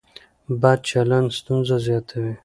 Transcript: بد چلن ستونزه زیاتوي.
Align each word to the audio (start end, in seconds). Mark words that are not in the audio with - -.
بد 0.61 0.79
چلن 0.89 1.25
ستونزه 1.37 1.77
زیاتوي. 1.87 2.33